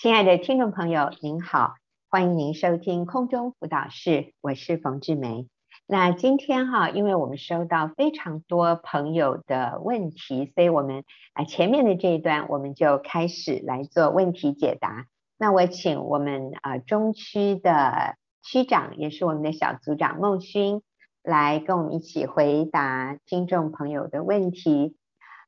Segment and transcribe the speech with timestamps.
[0.00, 1.74] 亲爱的听众朋友，您好，
[2.08, 5.48] 欢迎您收听空中辅导室，我是冯志梅。
[5.88, 15.06] 那今天哈，因为我们收到非常多朋友的问题，所以我们啊前面的这一段我们就开始来做问题解答。
[15.36, 20.80] 那我请我们啊中区的区长，也是我们的小组长孟勋，
[21.24, 24.96] 来跟我们一起回答听众朋友的问题。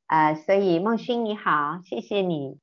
[0.07, 2.59] 啊，所以孟勋你好，谢谢你。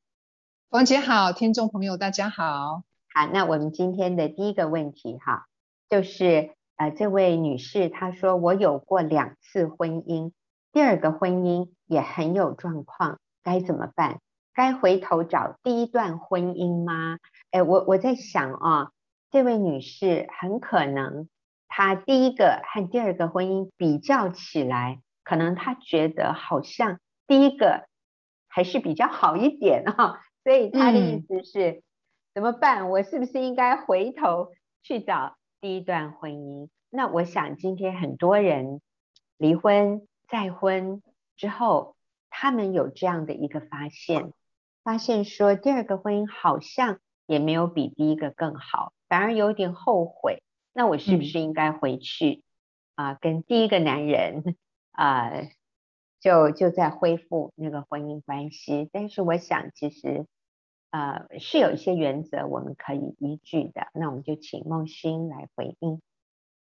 [0.70, 2.84] 王姐好，听众朋友大家好。
[3.14, 5.46] 好，那我们今天的第一个问题哈，
[5.90, 10.34] 就是呃这位女士她说，我有过两次婚姻，
[10.74, 14.20] 第二个婚姻也很有状况，该怎么办？
[14.54, 17.18] 该回头找第一段婚姻吗？
[17.52, 18.92] 哎，我我在想啊，
[19.32, 21.30] 这位女士很可能
[21.70, 27.88] 她第一个和第二个婚姻比较起来，可能她觉得好像第一个
[28.50, 30.20] 还是比较好一点啊。
[30.48, 31.84] 所以他的意思是、嗯、
[32.36, 32.90] 怎么办？
[32.90, 36.70] 我是不是应该回头去找第一段婚姻？
[36.90, 38.80] 那我想今天很多人
[39.36, 41.04] 离婚再婚
[41.36, 41.98] 之后，
[42.30, 44.32] 他们有这样的一个发现，
[44.86, 50.44] 发现说第二个婚姻好像也没有比第一个更好，反而有点后悔。
[50.72, 52.42] 那我是不是应该回去
[52.96, 54.56] 啊、嗯呃，跟第一个男人
[54.92, 55.52] 啊、呃，
[56.22, 58.90] 就就在恢复那个婚姻关系？
[58.94, 60.26] 但是我想其实。
[60.90, 66.02] 呃，是有一些原则我们可以依据的，那我们就请梦欣来回应。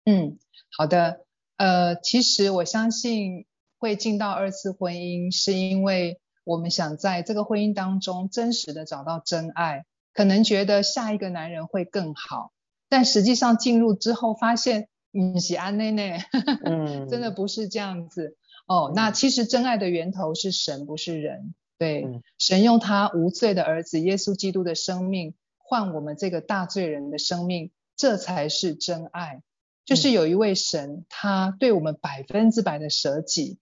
[0.05, 0.37] 嗯，
[0.77, 1.25] 好的。
[1.57, 3.45] 呃，其实我相信
[3.77, 12.51] 会进到二次婚姻，是因为我们想在这个婚姻当中真实的找到真爱，可能觉得下一个男人会更好，
[12.89, 16.19] 但实际上进入之后发现，嗯，喜安内内，
[16.65, 18.35] 嗯， 真的不是这样子。
[18.67, 21.53] 哦，那其实真爱的源头是神，不是人。
[21.83, 29.43] 对，神用他无罪的儿子耶稣基督的生命换我们这个大罪人的生命，这才是真爱。
[29.83, 33.57] 就是有一位神，他对我们百分之百的舍己，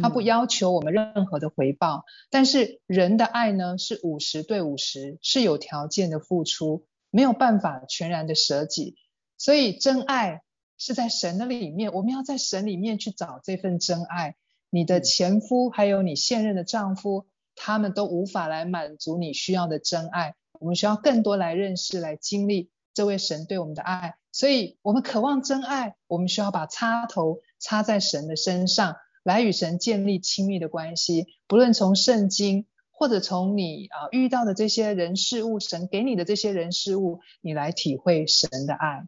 [0.00, 2.04] 他不要求我们任何的回报。
[2.30, 8.96] 但是人的爱呢，是五十对五十，是有条件的付出，没有办法全然的舍己。
[9.36, 10.40] 所以真爱
[10.78, 14.36] 是在神的里面，我们要在神里面去找这份真爱。
[14.70, 17.26] 你的前夫还有你现任的丈夫。
[17.60, 24.14] 他们都无法来满足你需要的真爱，我们需要更多来认识、来经历这位神对我们的爱。
[24.30, 31.26] 所以，我们渴望真爱，我们需要把插头插在神的身上，来与神建立亲密的关系。
[31.48, 39.04] 不论从圣经，或者从你啊遇到的这些人事物，神给你的这些人事物，你来体会神的爱。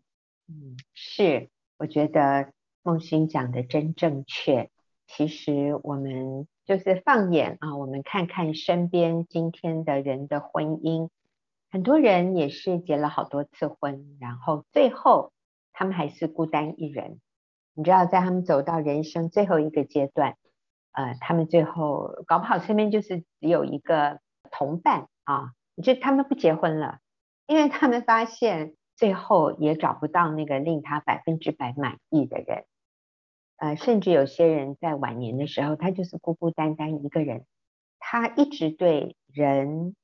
[0.49, 4.71] 嗯，是，我觉得梦欣讲的真正确。
[5.07, 6.49] 其实我们。
[6.71, 11.09] 就是放眼啊，我们看看身边今天的人的婚姻，
[11.69, 15.33] 很多人也是结了好多次婚，然后最后
[15.73, 17.19] 他们还是孤单一人。
[17.75, 20.37] 你知道，在他们走到人生最后一个阶段，
[20.93, 24.21] 呃，他们最后搞不好身边就是只有一个
[24.53, 25.51] 同伴啊，
[25.83, 27.01] 就他们不结婚了，
[27.49, 32.67] 因为他们发现最后也找不到那个令他百分之百满意的人。
[33.61, 37.45] 呃，甚至有些人在晚年的时候，他就是孤孤单单一个人，
[37.99, 39.95] 他一直对人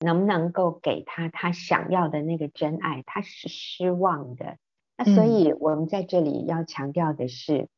[0.00, 4.56] 能不能够给他他想要的那个真爱，他是失望的。
[4.96, 7.68] 那所以我们在这里要强调的是，嗯，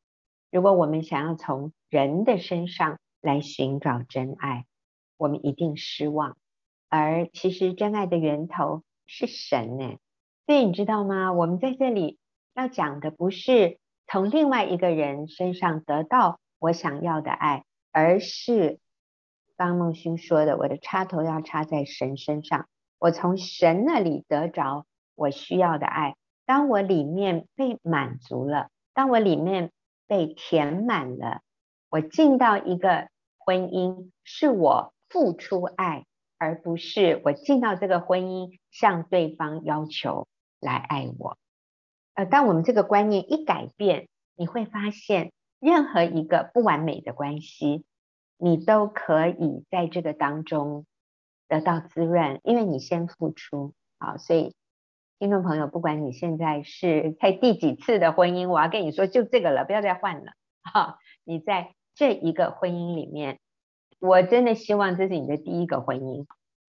[0.49, 4.65] 如果我们想要从人的身上来寻找真爱，
[5.17, 6.37] 我们一定失望。
[6.87, 9.97] 而其实真爱的源头是神呢。
[10.45, 11.33] 所以你知道吗？
[11.33, 12.17] 我们在这里
[12.55, 13.77] 要讲的不是。
[14.09, 18.79] 从另外一个人身上得到我想要的爱，而是
[19.57, 22.67] 刚孟勋说的，我的插头要插在神身上，
[22.99, 24.85] 我从神那里得着
[25.15, 26.15] 我需要的爱。
[26.45, 29.71] 当我里面被满足了，当我里面
[30.07, 31.41] 被填满了，
[31.89, 36.05] 我进到一个婚姻，是我付出爱，
[36.37, 40.27] 而不是我进到这个婚姻向对方要求
[40.61, 41.37] 来爱我。
[42.17, 47.85] 呃，当我们这个观念一改变，你会发现，任何一个不完美的关系，
[48.37, 50.87] 你都可以在这个当中
[51.47, 53.75] 得到滋润，因为你先付出。
[53.99, 54.55] 好，所以
[55.19, 60.31] 听众朋友，不管你现在是在第几次的婚姻，我要跟你说，就这个了，不要再换了。
[60.63, 63.37] 哈，你在这一个婚姻里面，
[63.99, 66.25] 我真的希望这是你的第一个婚姻，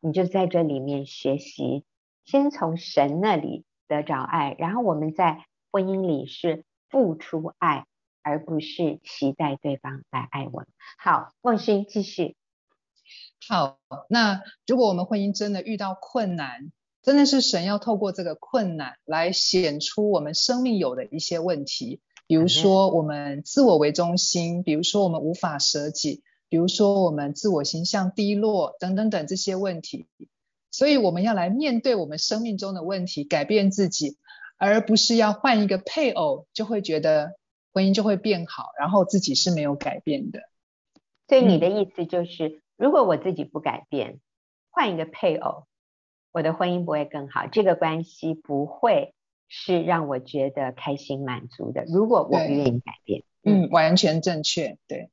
[0.01, 1.83] 你就在这里面学习，
[2.25, 3.65] 先从神那里。
[3.91, 7.85] 得着爱，然后我们在婚姻里是付出爱，
[8.23, 10.67] 而不是期待对方来爱我们。
[10.97, 12.37] 好，孟欣继续。
[13.45, 16.71] 好，那如果我们婚姻真的遇到困难，
[17.01, 30.07] 真的是神要透过这个困难来显出我们生命有的一些问题，比如说我们自我为中心，比如说我们无法舍己，比如说我们自我形象低落等等等这些问题，
[30.71, 34.17] 所以我们要来面对我们生命中的问题，改变自己，
[34.57, 37.35] 而不是要换一个配偶就会觉得
[37.73, 40.39] 婚姻就会变好，然后自己是没有改变的。
[41.27, 44.19] 所以你的意思就是，嗯，如果我自己不改变，
[44.71, 45.65] 换一个配偶。
[46.33, 49.13] 我的婚姻不会更好，这个关系不会
[49.49, 51.83] 是让我觉得开心满足的。
[51.83, 55.09] 如果我不愿意改变，嗯，完全正确，对。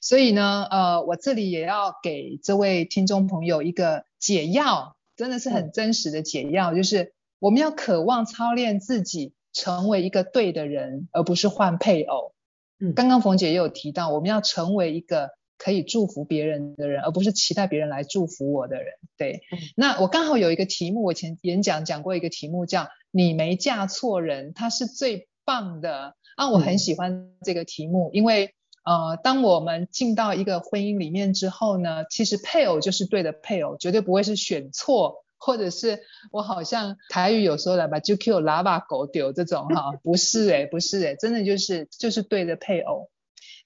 [0.00, 12.32] 所以呢，呃，我这里也要给这位听众朋友一个解药，真的是很真实的解药，嗯，就是我们要渴望操练自己成为一个对的人，而不是换配偶。
[12.78, 15.30] 嗯，刚刚冯姐也有提到，我们要成为一个。
[15.58, 18.94] 可以祝福别人的人，而不是期待别人来祝福我的人。
[19.16, 26.50] 对，嗯、那我刚好有一个题目，我前演讲讲过一个题目，叫“你没嫁错人”，他是最棒的啊！
[26.50, 36.00] 我很喜欢这个题目，嗯、因为呃，当我们进到一个婚姻里面之后呢，其实配偶就是对的配偶，绝对不会是选错，或者是
[36.32, 43.10] 我好像台语有时候来把就 Q 拉把狗丢这种哈， 不是诶，不是诶，真的就是就是对的配偶。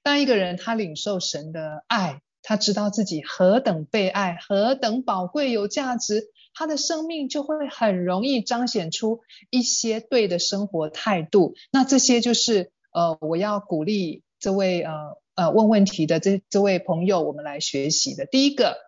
[0.03, 9.21] 当一个人他领受神的爱，他知道自己何等被爱，何等宝贵有价值，他的生命就会很容易彰显出
[9.51, 11.55] 一些对的生活态度。
[11.73, 14.93] 那这些就是呃，我要鼓励这位呃
[15.35, 18.27] 呃问问题的这这位朋友，我们来学习的。
[18.27, 18.79] 第一个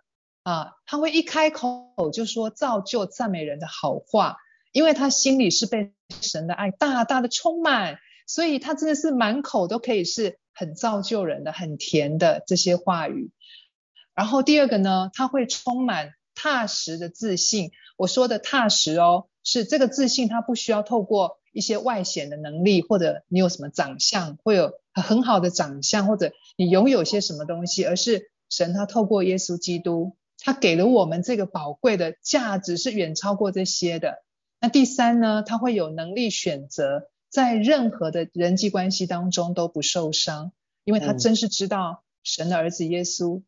[0.42, 4.36] 啊、他会一开口就说造就赞美人的好话，
[4.72, 10.38] 因为他心里是被神的爱大大的充满，所以他真的是满口都可以是。
[10.60, 13.30] 很造就人的、很甜的这些话语。
[14.12, 17.70] 然后第二个呢，他会充满踏实的自信。
[17.96, 34.22] 我说的踏实哦，是这个自信，他不需要透过一些外显的能力，或者你有什么长相，会有很好的长相，或者你拥有些什么东西，而是神他透过耶稣基督，他给了我们这个宝贵的价值，是远超过这些的。
[34.60, 37.10] 那第三呢，他会有能力选择。
[37.30, 40.52] 在任何的人际关系当中都不受伤，
[40.84, 43.42] 因为他真是知道神的儿子耶稣，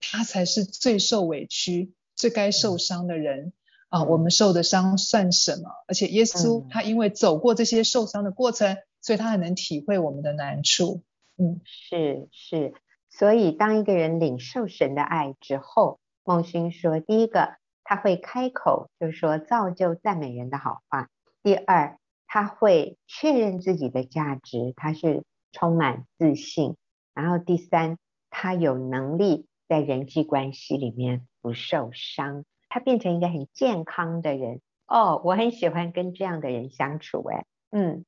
[0.00, 3.54] 他才是最受委屈、最该受伤的人
[3.88, 4.04] 啊！
[4.04, 5.70] 我们受的伤算什么？
[5.86, 11.02] 而且耶稣他因为走过这些受伤的过程，所以他很能体会我们的难处。
[11.36, 12.74] 嗯，是是，
[13.10, 21.06] 所以当一个人领受神的爱之后，孟勋说，第一个他会开口，就说造就赞美人的好话；
[21.42, 21.98] 第二。
[22.28, 25.22] 他会确认自己的价值，他是
[25.52, 26.76] 充满自信。
[27.14, 27.98] 然后第三，
[28.30, 32.44] 他有能力在人际关系里面不受伤，
[32.76, 34.60] 他变成一个很健康的人。
[34.86, 37.24] 哦，我很喜欢跟这样的人相处。
[37.24, 38.04] 哎，嗯，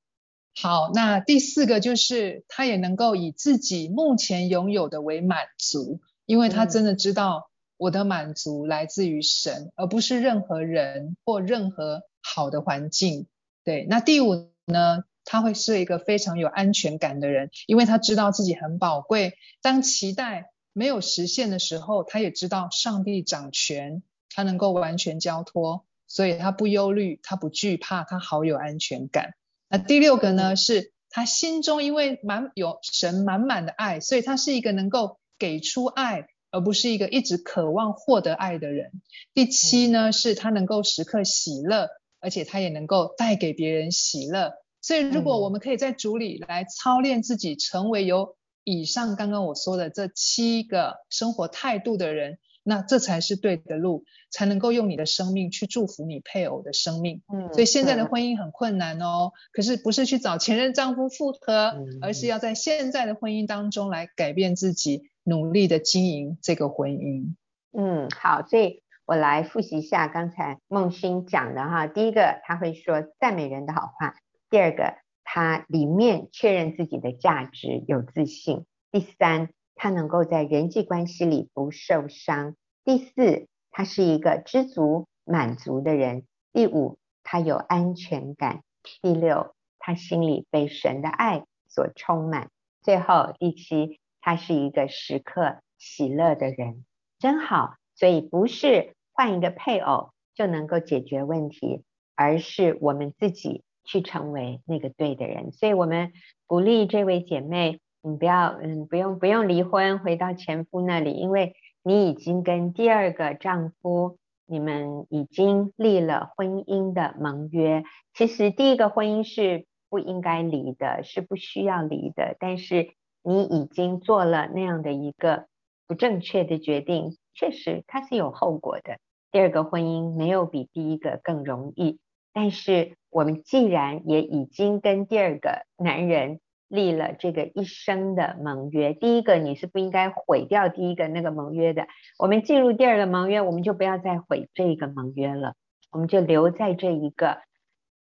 [0.60, 7.48] 好，那第四个就是他也能够以自己目前拥有的为满足，因为他真的知道
[7.78, 13.26] 我的满足来自于神，而不是任何人或任何好的环境。
[13.64, 15.04] 对，那第五呢？
[15.30, 19.34] 他会是一个非常有安全感的人，因为他知道自己很宝贵。
[19.60, 24.02] 当期待没有实现的时候，他也知道上帝掌权，
[24.38, 29.34] 他能够完全交托，所以他不忧虑，他不惧怕，他好有安全感。
[29.68, 30.54] 那第六个呢？
[30.54, 38.92] 是他心中因为满有神满满的爱，所以他是一个能够给出爱，而不是一个一直渴望获得爱的人。
[39.34, 40.12] 第七呢？
[40.12, 41.88] 是他能够时刻喜乐。
[42.20, 57.22] 而且他也能够带给别人喜乐，所以如果我们可以在主里来操练自己，成为有以上刚刚我说的这七个生活态度的人，那这才是对的路，才能够用你的生命去祝福你配偶的生命。
[57.32, 67.34] 嗯，所以现在的婚姻很困难哦，可是不是去找前任丈夫复合，而是要在现在的婚姻当中来改变自己，努力的经营这个婚姻。
[67.72, 68.82] 嗯，好，所以。
[69.10, 74.16] 我来复习一下刚才梦欣讲的哈，第一个他会说赞美人的好话，
[74.50, 82.54] 第二个他里面确认自己的价值有自信，第三他能够在人际关系里不受伤，
[82.84, 88.62] 第四他是一个知足满足的人，第五他有安全感，
[89.00, 92.50] 第六他心里被神的爱所充满，
[92.82, 96.84] 最后第七他是一个时刻喜乐的人，
[97.18, 98.92] 真好，所以不是。
[99.20, 101.82] 换一个配偶就能够解决问题，
[102.14, 105.50] 而是我们自己去成为那个对的人。
[105.50, 106.12] 所以，我们
[106.46, 117.82] 鼓励这位姐妹，你不要，嗯，不用不用离婚，回到前夫那里，因为你已经跟第二个丈夫，你们已经立了婚姻的盟约。
[118.14, 122.36] 其实第一个婚姻是不应该离的，是不需要离的。
[122.38, 122.90] 但是
[123.22, 125.46] 你已经做了那样的一个
[125.88, 128.98] 不正确的决定，确实它是有后果的。
[129.32, 131.98] 第二个婚姻没有比第一个更容易，
[132.32, 136.38] 但是我们既然也已经跟第二个男人。
[136.68, 141.86] 立了这个一生的盟约，第一个你是不应该毁掉第一个那个盟约的。
[142.18, 145.54] 我们进入第二个盟约，我们就不要再毁这个盟约了，
[145.90, 147.38] 我们就留在这一个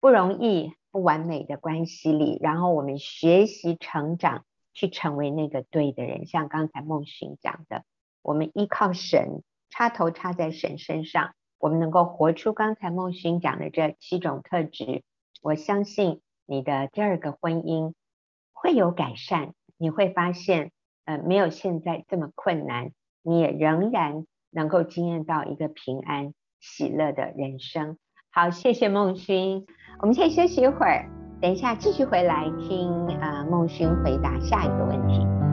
[0.01, 6.25] 不容易、不完美的关系里，然后我们学习成长，去成为那个对的人。
[6.25, 7.85] 像刚才孟寻讲的，
[8.23, 15.03] 我们依靠神，插头插在神身上，我们能够活出刚才孟勋讲的这七种特质。
[15.43, 17.93] 我相信你的第二个婚姻。
[18.65, 20.71] 会有改善，你会发现，
[21.05, 22.93] 呃，没有现在这么困难，
[23.23, 27.99] 你也仍然能够经验到一个平安喜乐的人生。
[28.33, 29.67] 好，谢谢孟勋，
[30.01, 31.11] 我们先休息一会儿，
[31.43, 35.44] 等一下继续回来听呃孟勋回答下一个问题。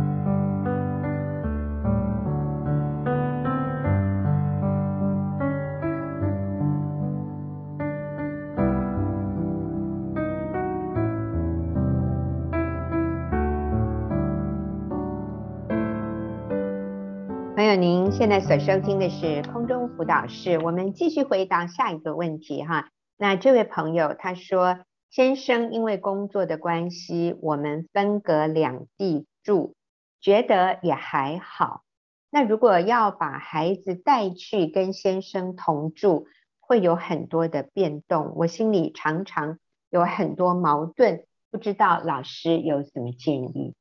[18.32, 22.90] 那所收听的是空中辅导室，我们继续回答下一个问题哈。
[23.18, 29.76] 那这位朋友他说，先生因为工作的关系，我们分隔两地住，
[30.22, 31.82] 觉得也还好。
[32.30, 36.28] 那如果要把孩子带去跟先生同住，
[36.62, 39.60] 会有很多的变动，我心里常常
[39.90, 43.74] 有很多矛盾，不知道老师有什么建议？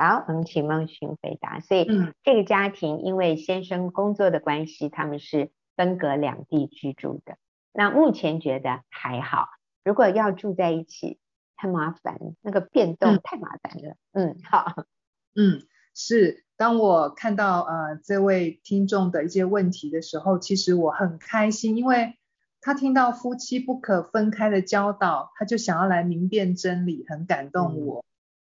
[0.00, 1.58] 好，我们请孟勋回答。
[1.58, 1.84] 所以
[2.22, 7.36] 这个家庭因为先生工作的关系，他们是分隔两地居住的。
[7.72, 9.48] 那目前觉得还好，
[9.82, 11.18] 如果要住在一起，
[11.56, 13.96] 太麻烦，那个变动太麻烦了。
[14.12, 14.84] 嗯，嗯，好，
[15.34, 15.62] 嗯，
[15.96, 16.44] 是。
[16.56, 22.16] 当我看到呃这位听众的一些问题的时候，其实我很开心，因为
[22.60, 27.98] 他听到夫妻不可分开的教导，他就想要来明辨真理，很感动我。
[27.98, 28.04] 嗯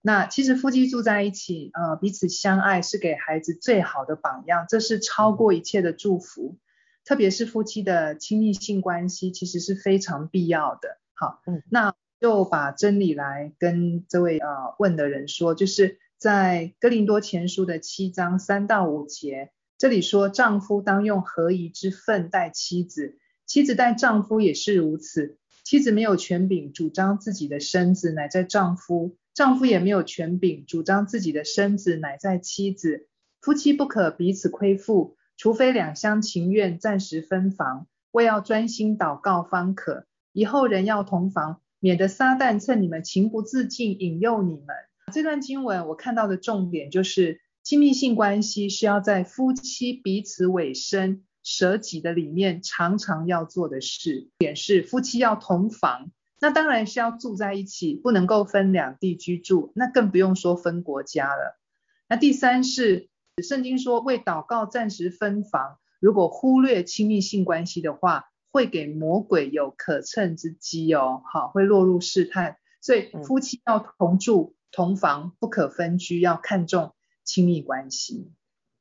[0.06, 6.58] 那其实夫妻住在一起，呃，彼此相爱是给孩子最好的榜样，这是超过一切的祝福。
[7.06, 10.98] 特别是夫妻的亲密性关系，其实是非常必要的。
[11.14, 25.38] 好，嗯，那就把真理来跟这位呃问的人说，就是在哥林多前书的七章三到五节，这里说，丈夫当用合宜之分待妻子，妻子待丈夫也是如此。
[25.62, 29.16] 妻子没有权柄主张自己的身子，乃在丈夫。
[29.34, 33.08] 丈夫也没有权柄主张自己的身子，乃在妻子。
[33.40, 40.06] 夫妻不可彼此亏负，除非两相情愿，暂时分房，为要专心祷告方可。
[40.32, 44.68] 以后人要同房，免得撒旦趁你们情不自禁引诱你们。
[45.12, 54.30] 这段经文我看到的重点就是，亲密性关系是要在夫妻彼此委身、舍己的里面常常要做的事。
[54.38, 56.12] 点是夫妻要同房。
[56.44, 61.58] 那当然是要住在一起，不能够分两地居住，那更不用说分国家了。
[62.06, 63.08] 那第三是
[63.42, 72.58] 圣经说为祷告暂时分房，如果忽略亲密性关系的话，会给魔鬼有可乘之机哦，好，会落入试探。
[72.82, 78.30] 所以夫妻要同住同房，不可分居，要看重亲密关系。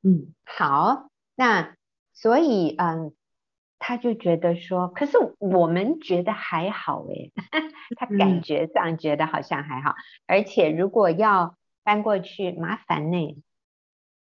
[0.02, 1.78] 嗯，好，那
[2.14, 3.14] 所以嗯。
[3.86, 7.34] 他就觉得说，可是我们觉得还好诶，
[8.00, 13.44] 他感觉上觉得好像还好，嗯、而且如果要搬过去麻烦呢？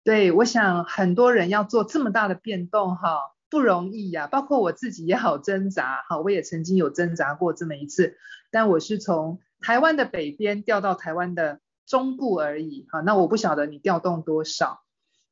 [0.05, 8.15] 对，我想很多人要做这么大的变动哈，不容易呀、啊，包括我自己也好挣扎哈，我也曾经有挣扎过这么一次，
[8.51, 14.79] 但我是从台湾的北边调到台湾的中部而已哈，那我不晓得你调动多少，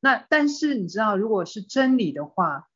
[0.00, 2.67] 那但是你知道，如果是真理的话。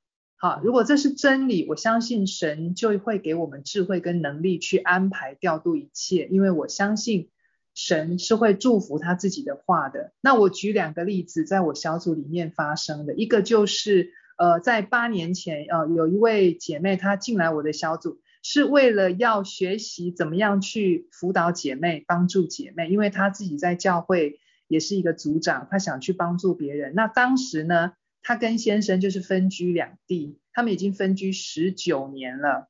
[0.43, 7.31] 好，如果这是真理，我相信神就会给我们智慧跟能力去安排调度一切，因为我相信
[7.77, 10.13] 神是会祝福他自己的话的。
[10.21, 26.95] 那我举两个例子，在我小组里面发生的，一个就是呃，在八年前，呃，有一位姐妹她进来我的小组，是为了要学习怎么样去辅导姐妹、帮助姐妹，因为她自己在教会也是一个组长，她想去帮助别人。
[26.97, 32.69] 那当时呢，他跟先生就是分居两地，他们已经分居十九年了，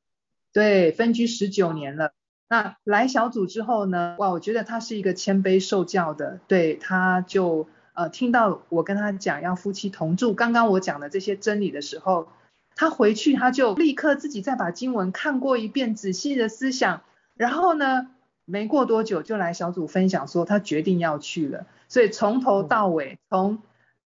[0.52, 2.12] 对，分居十九年了。
[2.48, 12.28] 那来小组之后呢，哇，我觉得他是一个谦卑受教的，对，他就呃听到我跟他讲要夫妻同住，刚刚我讲的这些真理的时候，
[12.74, 17.02] 他回去他就立刻自己再把经文看过一遍，仔细的思想，
[17.34, 18.08] 然后呢，
[18.44, 23.62] 没过多久就来小组分享说他决定要去了，所以从头到尾，从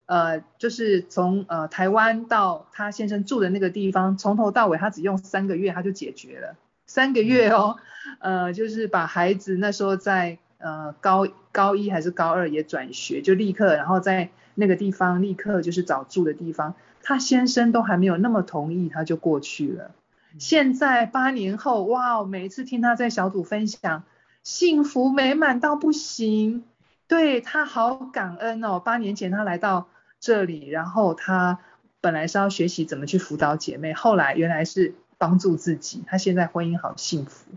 [0.06, 7.76] 呃就是从呃台湾到他先生住的那个地方，从头到尾他只用三个月他就解决了，三个月哦，
[8.20, 19.90] 呃就是把孩子那时候在呃高高一还是高二也转学，就立刻然后在那个地方立刻就是找住的地方，他先生都还没有那么同意他就过去了，
[20.38, 24.04] 现在八年后哇，每一次听他在小组分享。
[24.42, 26.62] 幸福美满到不行，
[27.08, 28.78] 对，他好感恩哦。
[28.78, 29.88] 八年前他来到
[30.26, 31.60] 这里，然后他
[32.00, 36.02] 本来是要学习怎么去辅导姐妹，后来原来是帮助自己。
[36.04, 37.52] 他现在婚姻好幸福。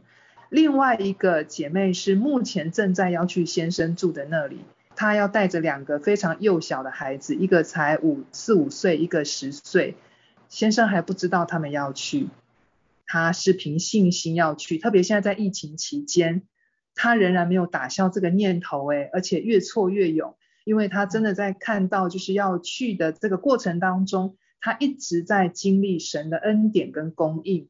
[0.50, 4.60] 另外一个姐妹是目前正在要去先生住的那里，
[4.96, 9.96] 她要带着两个非常幼小的孩子，一个才五四五岁，一个十岁，
[10.48, 12.30] 先生还不知道他们要去，
[13.08, 16.44] 她是凭信心要去，特别现在在疫情期间。
[16.94, 20.36] 她仍然没有打消这个念头，诶，而且越挫越勇，
[20.70, 27.70] 因为他真的在看到就是要去的这个过程当中，他一直在经历神的恩典跟供应。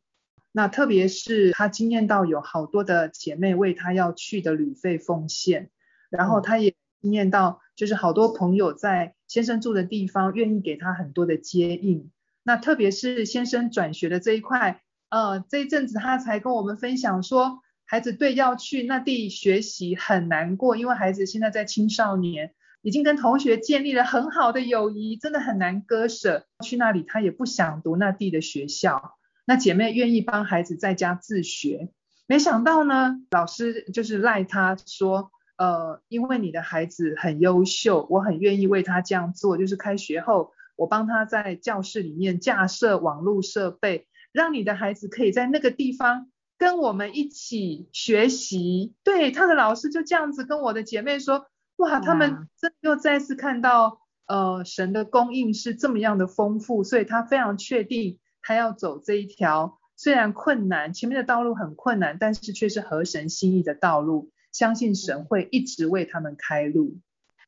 [0.52, 5.70] 那特别是他经验到有好多的姐妹为他要去的旅费奉献，
[6.10, 12.12] 然后他也经验到就是好多朋友在先生住的地方愿意给他很多的接应。
[12.44, 17.62] 那特别是先生转学的这一块，呃，这一阵子他才跟我们分享说。
[17.92, 26.46] 孩子对要去那地学习很难过，因为孩子现在在青少年，已经跟同学建立了很好的友谊，真的很难割舍。
[26.64, 29.18] 去那里他也不想读那地的学校。
[29.46, 31.90] 那姐妹愿意帮孩子在家自学，
[32.28, 46.30] 没想到呢，老师就是赖他说，呃，因为你的孩子很优秀，我很愿意为他这样做，就是开学后我帮他在教室里面架设网络设备，让你的孩子可以在那个地方。
[46.60, 51.46] 跟我们一起学习，对，他的老师就这样子跟我的姐妹说，
[51.80, 66.98] 哇，他们真的又再次看到，呃，神的供应是这么样的丰富，所以他非常确定他要走这一条，虽然困难，前面的道路很困难，但是却是合神心意的道路，相信神会一直为他们开路。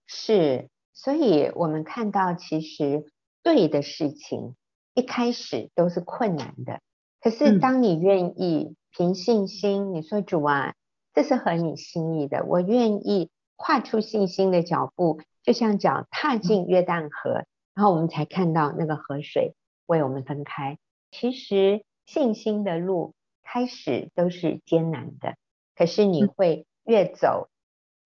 [0.08, 3.06] 是，所以我们看到其实
[3.44, 4.56] 对的事情
[4.94, 6.82] 一开始都是困难的，
[7.22, 8.76] 可是当你愿意。
[8.94, 10.74] 凭信心，你说主啊，
[11.14, 13.30] 这是合你心意的，我愿意
[13.62, 17.46] 跨出信心的脚步，就像脚踏进约旦河，
[17.76, 19.54] 然后我们才看到那个河水
[19.86, 20.80] 为我们分开。
[21.12, 25.36] 其实信心的路开始都是艰难的，
[25.76, 27.50] 可是你会越走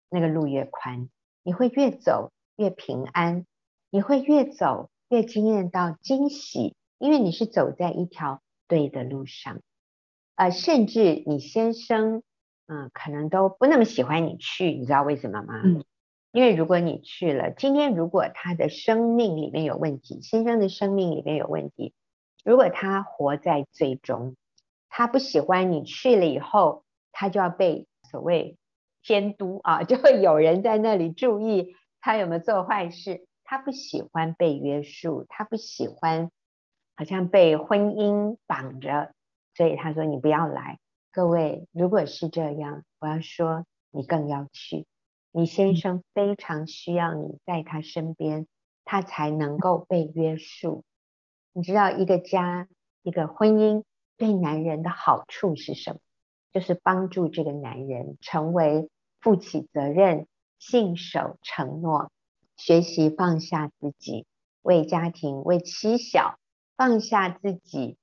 [0.10, 1.10] 那个路越宽，
[1.42, 3.46] 你会越走越平安，
[3.90, 9.62] 你会越走越惊艳到惊喜，因为你是走在一条对的路上。
[10.36, 12.24] 呃，甚至你先生，
[12.68, 15.62] 嗯、呃，可能都不那么喜欢你去，你知道为什么吗？
[15.64, 15.84] 嗯，
[16.32, 21.94] 因为如果你去了，今天如果他的生命里面有问题，先生的生命里面有问题，
[22.44, 24.36] 如果他活在最终，
[24.90, 28.58] 他不喜欢你去了以后，他就要被所谓
[29.04, 36.32] 监督啊， 就会有人在那里注意他有没有做坏事，他不喜欢被约束，他不喜欢
[36.96, 39.12] 好像被婚姻绑着。
[39.58, 40.80] 所以他说：“你不要来，
[41.16, 44.86] 各位，如果是这样，我要说你更要去。
[45.32, 48.48] 你先生非常需要你在他身边，
[48.84, 50.84] 他才能够被约束。
[51.54, 52.68] 你知道，一个家、
[53.02, 53.86] 一个婚姻
[54.18, 56.00] 对男人的好处是什么？
[56.52, 58.90] 就是帮助这个男人成为
[59.22, 60.28] 负起责任、
[60.60, 62.12] 信守承诺、
[62.58, 64.26] 学习放下自己，
[64.62, 66.38] 为家庭、为妻小
[66.76, 67.96] 放下自己。”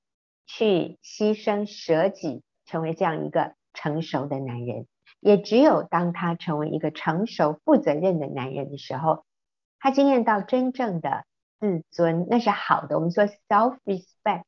[0.45, 4.87] 去牺牲舍己，成为这样一个成熟的男人。
[5.19, 9.23] 也只有当他成为一个成熟、负责任的男人的时候，
[9.79, 11.25] 他经验到真正的
[11.59, 12.97] 自尊，那是好的。
[12.97, 14.43] 我们说 self-respect，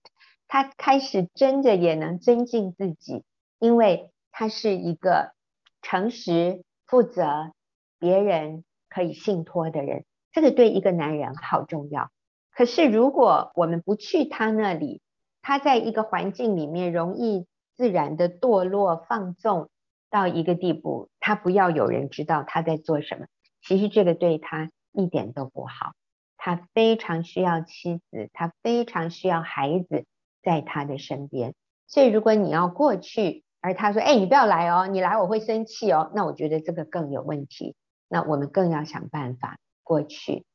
[0.47, 3.23] 他开始真的也能尊敬自己，
[3.59, 5.33] 因为他是一个
[5.81, 7.53] 诚实、负责、
[7.97, 10.03] 别人可以信托的人。
[10.33, 12.11] 这个对一个男人好重要。
[12.51, 15.01] 可是如果我们不去他那里，
[15.41, 19.69] 他在一个环境里面容易自然的堕落放纵
[20.09, 23.25] 到一个地步，他不要有人知道他在做什么。
[23.61, 25.93] 其实这个对他一点都不好。
[26.37, 30.05] 他非常需要妻子，他非常需要孩子
[30.43, 31.55] 在他的身边。
[31.87, 37.75] 所以如果你要过去，而他说：“哎，你不要来哦，你来我会生气哦。”那我觉得这个更有问题。
[38.07, 40.45] 那我们更要想办法过去。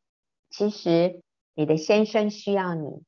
[0.48, 1.22] 其实
[1.54, 3.02] 你的先生需要你，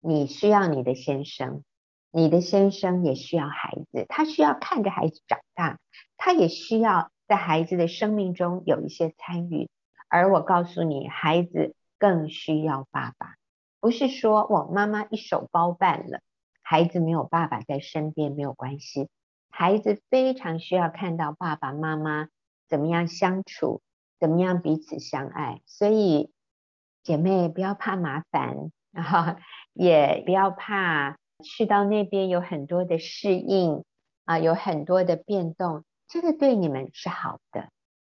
[0.00, 1.62] 你需要你的先生，
[2.10, 5.78] 你的先生也需要孩子，他需要看着孩子长大，
[6.16, 9.68] 他也需要在孩子的生命中有一些参与。
[10.08, 13.34] 而我告诉你，孩子更需要爸爸，
[13.80, 16.20] 不是说我妈妈一手包办了，
[16.62, 19.08] 孩子没有爸爸在身边没有关系。
[19.50, 22.28] 孩子非常需要看到爸爸妈妈
[22.68, 23.82] 怎么样相处，
[24.20, 25.60] 怎么样彼此相爱。
[25.66, 26.30] 所以
[27.02, 29.36] 姐妹不要怕麻烦，然 后
[29.72, 33.84] 也不要怕去到那边有很多的适应
[34.24, 37.68] 啊，有很多的变动，这个对你们是好的。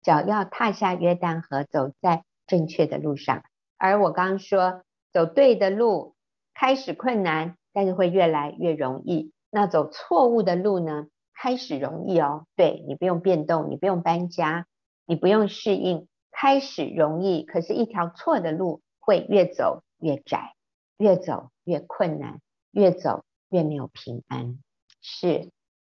[0.01, 3.43] 脚要踏下约旦河，走在正确的路上。
[3.77, 6.15] 而我刚刚说，走对的路
[6.53, 9.31] 开始困难，但是会越来越容易。
[9.49, 11.07] 那走错误的路呢？
[11.41, 14.65] 开始容易哦，对，你不用变动，你不用搬家，
[15.05, 17.43] 你不用适应，开始容易。
[17.43, 20.53] 可是，一条错的路会越走越窄，
[20.97, 24.59] 越走越困难，越走越没有平安。
[25.01, 25.49] 是，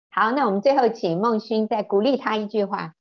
[0.09, 2.93] 好，那我们最后请孟勋再鼓励他一句话。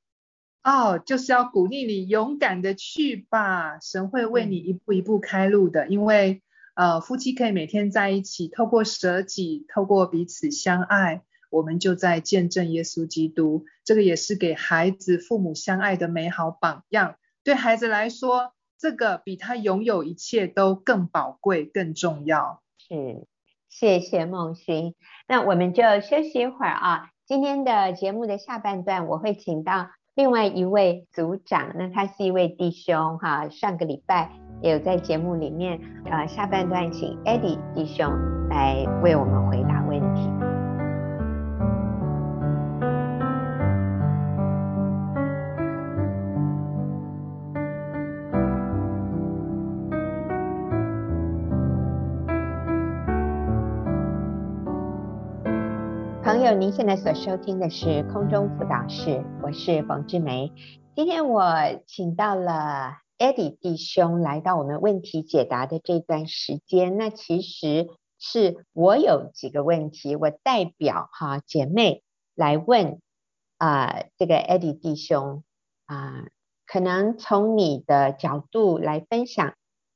[0.63, 5.85] 哦，就是要鼓励你勇敢的去吧，神会为你一步一步开路的。
[5.85, 6.41] 嗯、因为
[6.75, 11.23] 呃，夫妻可以每天在一起，透过舍己，透过彼此相爱。
[11.49, 17.15] 我们就在见证耶稣基督，这个也是给孩子父母相爱的美好榜样。
[17.45, 22.61] 对孩子来说，这个比他拥有一切都更宝贵、更重要。
[22.77, 23.25] 是，
[23.69, 24.95] 谢谢孟勋。
[25.27, 27.09] 那我们就休息一会儿啊。
[27.25, 33.49] 今天的节目的下半段，我会请到另外一位组长，那他是一位弟兄哈。
[33.49, 38.09] 上个礼拜也有在节目里面，呃，下半段请 Eddie 弟兄
[38.49, 40.36] 来为我们回答问题。
[56.67, 60.51] 您现在所收听的是空中辅导室，我是冯志梅。
[60.97, 61.41] 今天我
[61.85, 66.97] 请到了 Eddie 弟兄来到我们问题解答的这段时间。
[66.97, 67.87] 那其实
[68.19, 72.03] 是我有几个问题，我代表哈姐妹
[72.35, 72.99] 来问
[73.57, 75.45] 啊、这个 Eddie 弟兄
[75.85, 76.25] 啊、
[76.65, 79.53] 可能从你的角度来分享，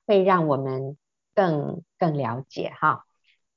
[0.07, 0.95] 会让我们
[1.35, 3.03] 更更了解哈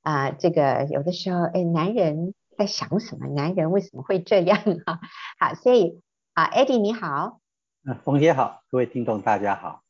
[0.01, 2.33] 啊、这个有的时候哎，男人。
[2.57, 3.27] 在想什么？
[3.27, 4.99] 男人为什么会这样啊？
[5.39, 6.01] 好，所以
[6.33, 7.41] 啊，Eddie 你好，
[7.85, 9.81] 嗯，冯姐好，各位听众大家好。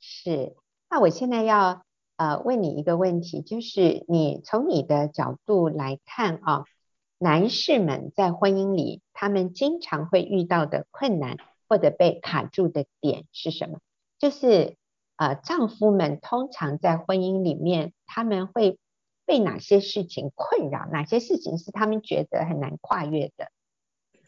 [0.00, 0.54] 是，
[0.88, 1.82] 那我现在要
[2.16, 6.64] 呃问你一个问题，就是你从你的角度来看啊，
[7.18, 13.78] 男士们在婚姻里，他们经常会遇到的困难或者被卡住的点是什么？
[14.18, 14.76] 就是
[15.16, 18.78] 呃，丈夫们通常在婚姻里面，他们会。
[19.32, 20.86] 被哪些事情困扰？
[20.92, 23.50] 哪些事情是他们觉得很难跨越的？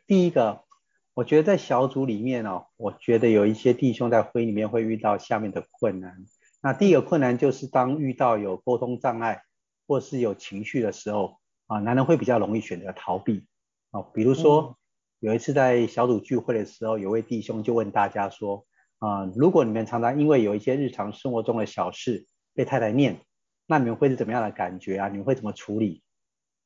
[0.07, 0.65] 第一个，
[1.13, 6.25] 我觉得在小组里面哦，我觉得有一些弟兄在婚姻里面会遇到下面的困难。
[6.63, 9.43] 那第一个困难就是当遇到有沟通障碍
[9.87, 11.37] 或是有情绪的时候
[11.67, 13.45] 啊，男人会比较容易选择逃避
[13.91, 14.01] 啊。
[14.15, 14.79] 比如说
[15.21, 18.65] 有一次在小组聚会的时候，有位弟兄就问大家说
[19.01, 23.21] 啊，如果你们常常因为有一些日常生活中的小事被太太念。
[23.67, 25.09] 那你们会是怎么样的感觉啊？
[25.09, 26.03] 你们会怎么处理？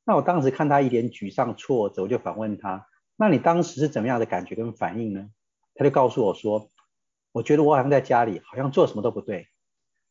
[0.05, 5.29] 那我当时看他一脸沮丧挫折，我就反问他：那你当时是怎么样的感觉跟反应呢？
[5.75, 6.69] 他就告诉我说：
[7.31, 9.47] 我觉得我好像在家里，好像做什么都不对。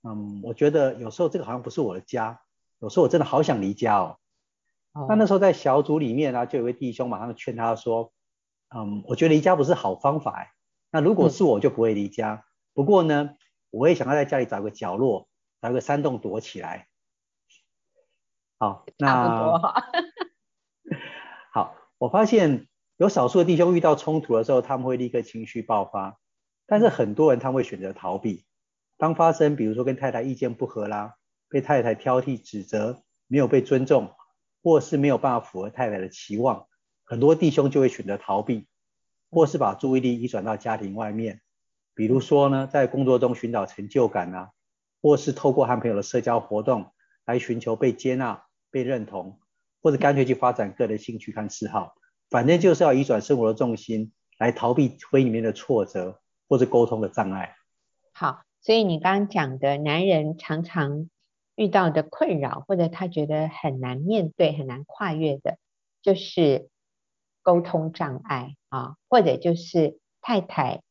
[0.02, 2.40] 嗯，我觉得有时候这个好像不是我的家，
[2.78, 4.16] 有时候我真的好想离家哦。
[4.92, 5.06] 哦。
[5.08, 8.12] 那那时候在小组里面呢，就有位弟兄马上劝他说：
[8.74, 10.52] 嗯，我觉得离家不是好方法哎。
[10.90, 12.42] 那如果是我就不会离家，嗯。
[12.72, 13.34] 不过呢，
[13.70, 15.27] 我也想要在家里找个角落。
[15.60, 16.88] 找个山洞躲起来。
[18.58, 19.58] 好，那
[21.52, 22.66] 好，我发现
[22.96, 26.18] 有少数的弟兄遇到冲突的时候，他们会立刻情绪爆发，
[26.66, 28.44] 但是很多人他们会选择逃避。
[28.96, 31.14] 当发生比如说跟太太意见不合啦，
[31.48, 34.12] 被太太挑剔指责，没有被尊重，
[34.60, 36.66] 或是没有办法符合太太的期望，
[37.04, 38.66] 很多弟兄就会选择逃避，
[39.30, 41.40] 或是把注意力移转到家庭外面，
[41.94, 44.50] 比如说呢，在工作中寻找成就感啊。
[45.00, 46.92] 或是透过和朋友的社交活动
[47.24, 49.38] 来寻求被接纳、被认同，
[49.82, 51.94] 或者干脆去发展个人兴趣和嗜好，
[52.30, 57.54] 反正就是要移转生活的重心来逃避婚姻里面的挫折或者沟通的障碍。
[58.12, 61.08] 好，所以你刚刚讲的男人常常
[61.54, 65.58] 遇到的困扰，或者他觉得很难面对、很难跨越的，
[66.02, 66.68] 就是
[67.42, 70.82] 沟通障碍啊，或者就是太太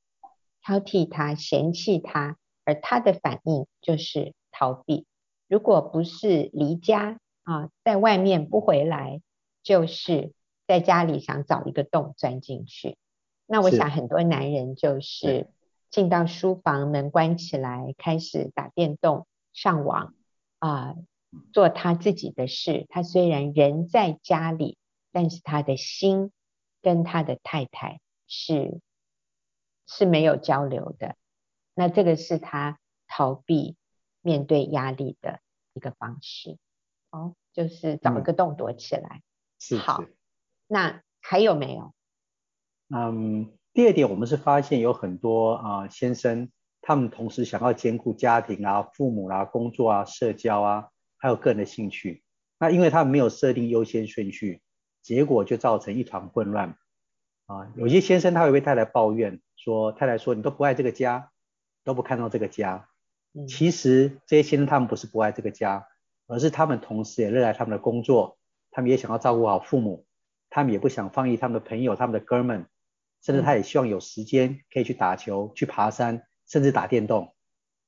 [0.63, 2.37] 挑剔他、嫌弃他。
[2.67, 5.05] 而他的反应就是逃避。
[5.47, 9.21] 如果不是离家啊，在外面不回来，
[9.63, 10.33] 就是
[10.67, 12.97] 在家里想找一个洞钻进去。
[13.45, 15.47] 那我想很多男人就是
[15.89, 20.13] 进到书房，门关起来，开始打电动、上网
[20.59, 20.95] 啊，
[21.53, 22.85] 做他自己的事。
[22.89, 24.77] 他虽然人在家里，
[25.13, 26.33] 但是他的心
[26.81, 28.81] 跟他的太太是
[29.87, 31.15] 是没有交流的。
[31.77, 33.77] 那这个是他逃避
[34.21, 35.41] 面对压力的
[35.73, 36.57] 一个方式。
[37.11, 39.21] 哦，就是找一个洞躲起来。
[39.59, 39.79] 是、嗯。
[39.79, 40.03] 好，
[40.65, 41.93] 那还有没有？
[42.89, 46.49] 嗯，第二点，我们是发现有很多啊、呃、先生，
[46.81, 52.23] 他们同时想要兼顾家庭啊、父母啊、工作啊、社交啊，还有个人的兴趣。
[52.57, 54.63] 那因为他们没有设定优先顺序，
[55.03, 56.75] 结果就造成一团混乱
[57.45, 57.71] 啊。
[57.75, 61.31] 有些先生他会被太太抱怨说，太太说你都不爱这个家，
[61.87, 62.89] 都不看重这个家。
[63.47, 65.87] 其实这些先生他们不是不爱这个家，
[66.27, 68.37] 而是他们同时也热爱他们的工作，
[68.71, 70.05] 他们也想要照顾好父母，
[70.49, 72.65] 他们也不想放弃他们的朋友、他们的哥们。
[73.23, 77.33] 甚至他也希望有时间可以去打球、去爬山，甚至打电动。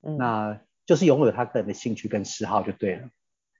[0.01, 3.09] 嗯，那就是拥有他个人的兴趣跟嗜好就对了。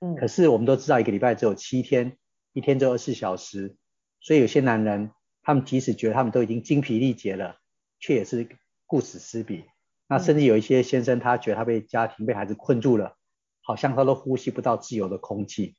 [0.02, 2.17] 嗯，可是我们都知道，一个礼拜只有七天，
[2.54, 3.75] 一天只有二十四小时，
[4.19, 5.12] 所以有些男人，
[5.43, 7.58] 他们即使觉得他们都已经精疲力竭了，
[7.99, 8.49] 却也是
[8.88, 9.63] 顾此失彼。
[10.10, 13.15] 那甚至有一些先生，他觉得他被家庭、被孩子困住了，
[13.62, 15.76] 好像他都呼吸不到自由的空气。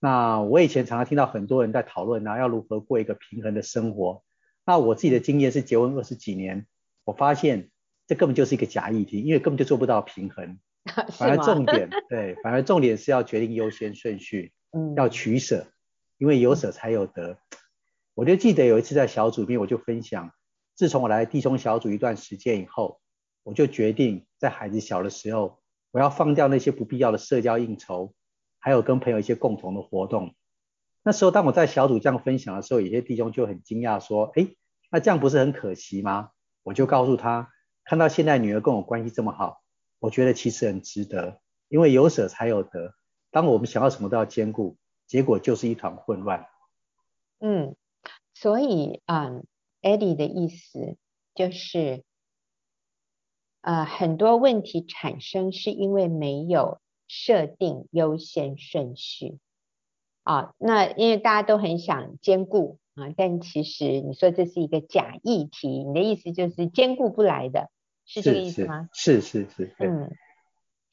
[0.00, 4.24] 那我以前常常听到很多人在讨论啊，要如何过一个平衡的生活。
[4.66, 6.66] 那我自己的经验是结婚二十几年，
[7.04, 7.70] 我发现
[8.08, 10.58] 这根本就是一个假议题，因为根本就做不到平衡。
[11.16, 15.66] 反而重点 对，反而重点是要决定优先顺序，嗯，要取舍，
[16.18, 17.32] 因为有舍才有得。
[17.32, 17.38] 嗯。
[18.14, 20.32] 我就记得有一次在小组里面，我就分享，
[20.74, 23.00] 自从我来弟兄小组一段时间以后，
[23.46, 25.60] 我就决定在孩子小的时候，
[25.92, 28.12] 我要放掉那些不必要的社交应酬，
[28.58, 30.34] 还有跟朋友一些共同的活动。
[31.04, 34.48] 那时候，当我在小组这样分享的时候，有些弟兄就很惊讶说：“哎，
[34.90, 36.30] 那这样不是很可惜吗？”
[36.64, 37.52] 我就告诉他，
[37.84, 39.62] 看到现在女儿跟我关系这么好，
[40.00, 42.96] 我觉得其实很值得，因为有舍才有得。
[43.30, 46.48] 当我们想要什么都要兼顾，结果就是一团混乱。
[47.38, 47.76] 嗯，
[48.34, 49.46] 所以，嗯
[49.82, 50.96] ，Eddie 的意思
[51.36, 52.02] 就是，
[53.66, 59.38] 呃，很多问题产生是因为没有设定优先顺序。
[60.22, 67.68] 啊，那因为大家都很想兼顾啊，但其实你说这是一个假议题，你的意思就是兼顾不来的，
[68.04, 68.88] 是这个意思吗？
[68.92, 69.84] 是是是，是。
[69.84, 70.12] 嗯，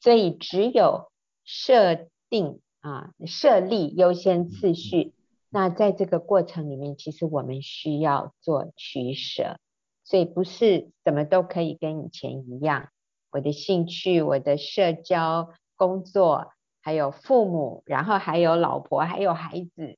[0.00, 1.12] 所以只有
[1.44, 5.12] 设定啊，设立优先次序，嗯，
[5.50, 9.60] 那在这个过程里面，其实我们需要做取舍，
[10.04, 12.90] 所以不是什么都可以跟以前一样，
[13.32, 16.52] 我的兴趣、我的社交、工作。
[16.86, 19.96] 还有父母，然后还有老婆，还有孩子，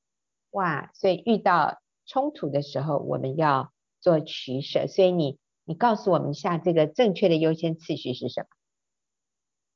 [0.51, 0.89] 哇！
[0.93, 4.87] 所以遇到冲突的时候，我们要做取舍。
[4.87, 8.47] 所以你你告诉我们一下，这个正确的优先次序是什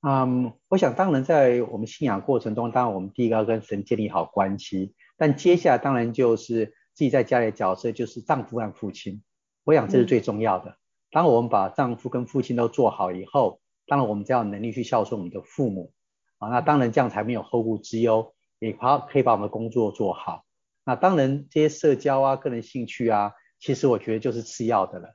[0.02, 0.10] 么？
[0.10, 9.22] 嗯，我想当然在我们信仰过程中，当然我们第一个要跟神建立好关系，但接下来当然就是自己在家里的角色，就是丈夫和父亲。
[9.64, 10.72] 我想这是最重要的。
[10.72, 10.76] 嗯。
[11.12, 15.94] 当我们把丈夫跟父亲都做好以后，当然我们才有能力去孝顺我们的父母。
[16.38, 20.44] 啊，那当然这样才没有后顾之忧，也把可以把我们的工作做好。
[20.84, 25.10] 那当然这些社交啊、个人兴趣啊，其实我觉得就是次要的了。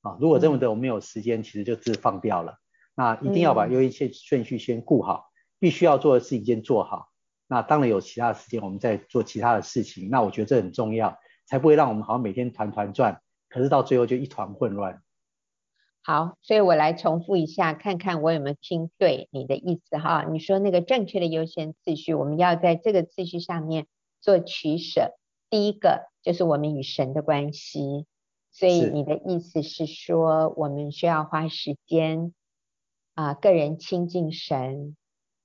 [0.00, 2.56] 啊，如果认为的我没有时间，其实就是放掉了。
[2.94, 7.10] 那一定要把优先顺序先顾好，必须要做的事情先做好。
[7.46, 10.08] 那当然有其他的时间，我们再做其他的事情。
[10.08, 15.02] 那我觉得这很重要，才不会让我们好像每天团团转，可是到最后就一团混乱。
[16.02, 20.24] 好，所以我来重复一下，看看我有没有听对你的意思哈。
[20.24, 23.86] 你说那个正确的优先次序，我们要在这个次序上面
[24.22, 25.14] 做取舍。
[25.50, 28.06] 第一个就是我们与神的关系，
[28.50, 32.32] 所以你的意思是说，我们需要花时间
[33.14, 34.96] 啊，个人亲近神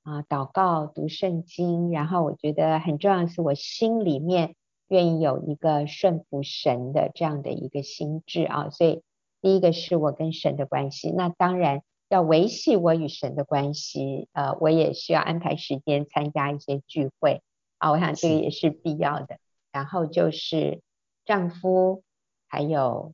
[0.03, 4.55] 啊，祷告、读圣经，然后我觉得很重要的是，我心里面
[4.87, 9.01] 愿意有一个顺服神的这样的一个心智啊，所以。
[9.41, 17.43] 第一个是我跟神的关系，那当然要维系我与神的关系，呃，我也需要安排时间参加一些聚会
[17.77, 19.37] 啊，我想这个也是必要的。
[19.71, 20.81] 然后就是
[21.25, 22.01] 丈夫
[22.47, 23.13] 还有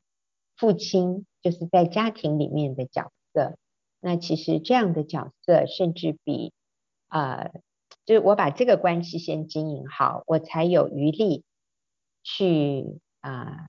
[0.56, 3.58] 父亲，就是在家庭里面的角色。
[4.00, 6.54] 那其实这样的角色，甚至比
[7.10, 7.50] 呃，
[8.06, 11.44] 就是我把这个关系先经营好，我才有余力
[12.22, 13.42] 去啊。
[13.42, 13.68] 呃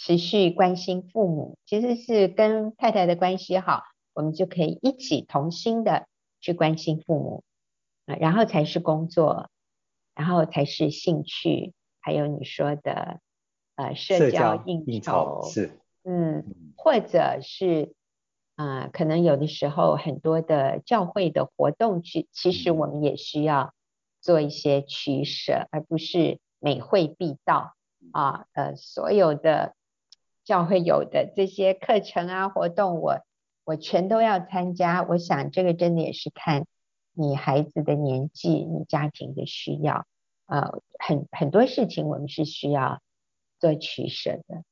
[0.00, 3.82] 持续关心父母，其实是跟太太的关系好，
[4.14, 6.06] 我们就可以一起同心的
[6.40, 7.42] 去关心父母。
[8.06, 9.50] 啊，然后才是工作，
[10.14, 13.18] 然后才是兴趣，还有你说的
[13.74, 15.80] 呃社交应酬，应酬是。
[16.04, 16.44] 嗯，
[16.76, 17.92] 或者是
[18.54, 23.74] 啊、呃，可能有的时候很多的教会的活动去，其实我们也需要
[24.20, 27.74] 做一些取舍，而不是每会必到
[28.12, 29.74] 啊，呃，所有的
[30.44, 33.20] 教会有的这些课程啊活动，我
[33.64, 35.02] 我全都要参加。
[35.02, 36.66] 我想这个真的也是看
[37.12, 40.06] 你孩子的年纪，你家庭的需要，
[40.46, 43.00] 呃，很很多事情我们是需要
[43.58, 44.64] 做取舍的，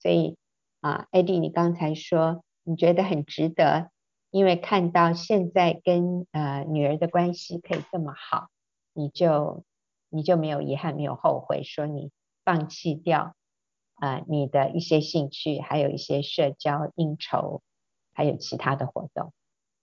[0.00, 0.36] 所以。
[0.82, 3.90] 啊，Eddie，你刚才说你觉得很值得，
[4.30, 8.48] 因为看到现在跟呃女儿的关系可以这么好，
[8.94, 9.62] 你就
[10.10, 12.10] 你就没有遗憾，没有后悔，说你
[12.44, 13.34] 放弃掉
[13.94, 17.62] 啊、呃、你的一些兴趣，还有一些社交应酬，
[18.12, 19.32] 还有其他的活动，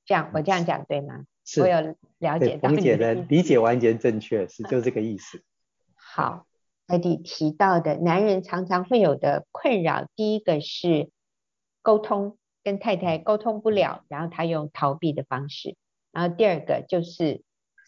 [0.05, 1.23] 这样我这样讲对吗？
[1.43, 5.41] 是，我有了解到理解，的理解完全正确，是就这个意思。
[5.95, 6.45] 好。
[6.87, 11.11] 艾迪提到的男人常常会有的困扰，第一个是
[11.81, 15.75] 沟通，跟太太沟通不了，然后他用逃避的方式；
[16.13, 17.43] 然后第二个就是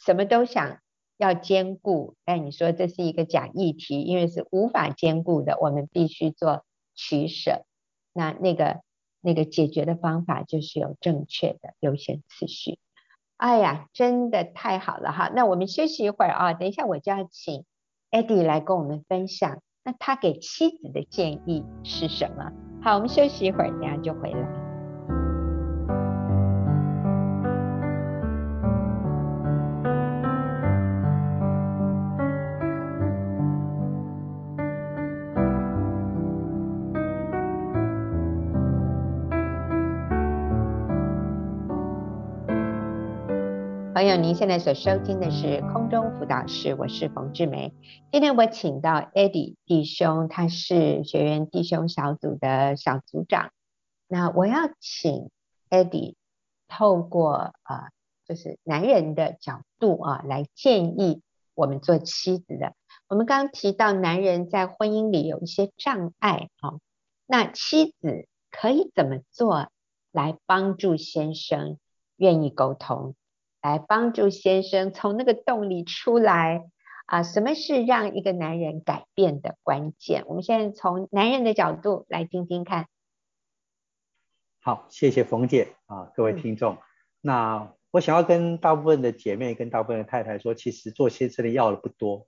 [0.06, 0.82] 什么都想
[1.20, 6.64] 要兼顾，但你说这是一个假议题，因为是无法兼顾的，我们必须做
[6.96, 7.66] 取舍。
[8.14, 8.80] 那那个
[9.20, 12.80] 那个解决的方法就是有正确的优先次序。
[13.36, 15.30] 哎呀，真的太好了哈！
[15.36, 17.66] 那我们休息一会儿啊，等一下我就要请。
[18.12, 22.54] Eddie 来跟我们分享，那他给妻子的建议是什么？
[22.82, 24.69] 好，我们休息一会儿，等下就回来。
[44.00, 47.74] 朋友，您现在所收听的是空中辅导室，我是冯志梅。
[48.14, 53.52] 今天我请到 Eddie 弟兄，他是学员弟兄小组的小组长。
[54.08, 55.30] 那我要请
[55.70, 56.16] Eddie
[56.70, 57.90] 透过啊、呃，
[58.26, 61.22] 就是男人的角度啊，来建议
[61.54, 62.76] 我们做妻子的。
[63.10, 66.80] 我们刚刚提到男人在婚姻里有一些障碍啊，
[67.26, 69.68] 那妻子可以怎么做
[70.14, 71.78] 来帮助先生
[72.16, 73.14] 愿意沟通？
[73.62, 76.70] 来帮助先生从那个洞里出来
[77.06, 77.24] 啊！
[77.24, 80.24] 什么是让一个男人改变的关键？
[80.28, 82.88] 我们现在从男人的角度来听听看。
[84.62, 86.76] 好，谢谢冯姐啊，各位听众。
[86.76, 86.78] 嗯、
[87.22, 92.28] 那我想要跟大部分的姐妹、跟大部分的太太说，其实做先生的要的不多。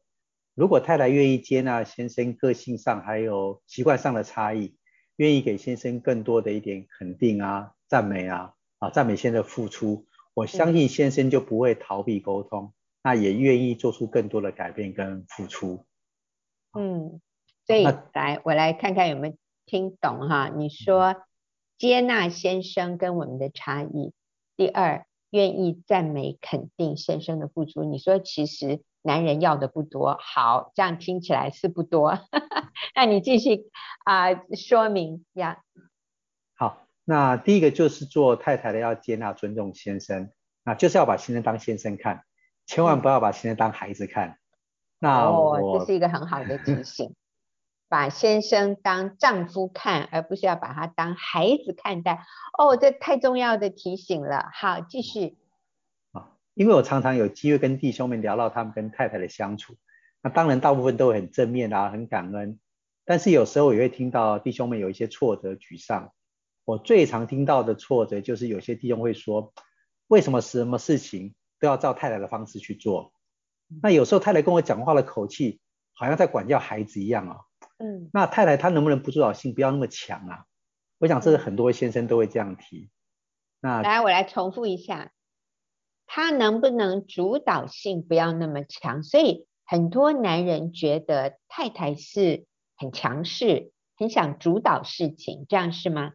[0.53, 4.75] 如果太太愿意接纳先生个性上还有习惯上的差异，
[5.15, 10.07] 愿意给先生更多的一点肯定啊、赞美啊啊，赞美先生的付出。
[10.33, 15.85] 我相信先生就不会逃避沟通，嗯、那也愿意做出更多的改变跟付出。
[16.73, 17.19] 嗯，
[17.67, 20.49] 所以来我来看看有没有听懂哈？
[20.55, 21.15] 你说
[21.77, 24.13] 接纳先生跟我们的差异，
[24.55, 27.83] 第二愿意赞美肯定先生的付出。
[27.83, 32.19] 你说其实男人要的不多，好，这样听起来是不多。
[32.95, 33.69] 那你继续
[34.05, 35.61] 啊、呃、说明呀。
[37.05, 37.13] 好。
[37.13, 40.31] 那第一个就是做太太的要接纳尊重先生，
[40.63, 42.23] 那就是要把先生当先生看，
[42.65, 44.37] 千万不要把先生当孩子看。
[44.99, 47.15] 那哦，这是一个很好的提醒，
[47.89, 52.23] 把先生当丈夫看，而不是要把他当孩子看待。
[52.57, 54.49] 哦，这太重要的提醒了。
[54.53, 55.37] 好，继续。
[56.11, 59.75] 啊，因为我常常有机会跟弟兄们聊到他们跟太太的相处，
[60.21, 62.59] 那当然大部分都会很正面啊，很感恩，
[63.03, 66.13] 但是有时候也会听到弟兄们有一些挫折、沮丧。
[66.71, 69.53] 我最常听到的挫折就是有些弟兄会说，
[70.07, 73.11] 为什么什么事情都要照太太的方式去做？
[73.83, 75.59] 那有时候太太跟我讲话的口气
[75.91, 77.41] 好像在管教孩子一样啊。
[77.77, 80.45] 嗯，那太太她能不能不主导性不要那么强啊？
[80.97, 82.89] 我想这是很多先生都会这样提。
[83.59, 85.11] 那来，我来重复一下，
[86.05, 89.03] 他能不能主导性不要那么强？
[89.03, 92.45] 所以很多男人觉得太太是
[92.77, 96.13] 很强势，很想主导事情，这样是吗？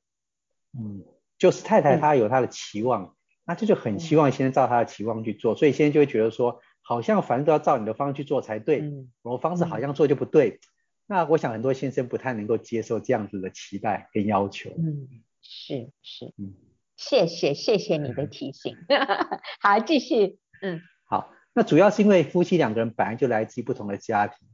[0.79, 1.05] 嗯，
[1.39, 3.15] 就是太太她有她的期望，嗯、
[3.47, 10.51] 那这就很希望先生照她的期望去做，嗯、所以先生就会觉得说，好像反正都要照你的方式去做才对，嗯、我方式好像做就不对。
[10.51, 10.59] 嗯、
[11.07, 14.71] 那我想很多先生不太能够接受这样子的期待跟要求。
[14.77, 15.09] 嗯，
[15.43, 16.55] 是是，嗯，
[16.97, 18.77] 谢谢谢谢你的提醒。
[19.61, 20.39] 好，继续。
[20.63, 24.49] 嗯，好，那主要是因为夫妻两个人本来就来自于不同的家庭，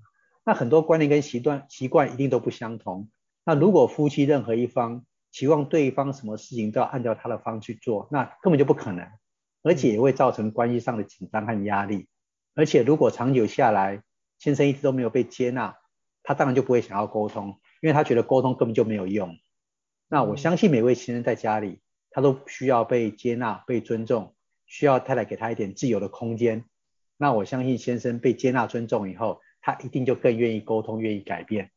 [0.44, 3.08] 那很多观念跟习惯习惯一定都不相同。
[3.44, 9.08] 那如果夫妻任何一方期望对方什么事情都要按照他的方去做，那根本就不可能，
[9.62, 12.06] 而且也会造成关系上的紧张和压力。
[12.54, 14.02] 而且如果长久下来，
[14.38, 15.76] 先生一直都没有被接纳，
[16.22, 19.36] 他当然就不会想要沟通，因为他觉得沟通根本就没有用。
[20.08, 21.80] 那我相信每位先生在家里，
[22.10, 24.34] 他都需要被接纳、被尊重，
[24.66, 26.66] 需要太太给他一点自由的空间。
[27.16, 31.70] 那我相信先生被接纳、尊重以后，他一定就更愿意沟通、愿意改变。